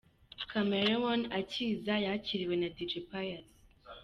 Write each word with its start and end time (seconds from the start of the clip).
Chameleone 0.49 1.25
akiza 1.39 1.93
yakiriwe 2.05 2.55
na 2.57 2.67
Dj 2.75 2.91
Pius. 3.09 3.47